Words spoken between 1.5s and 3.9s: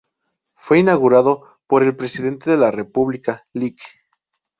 por el presidente de la república Lic.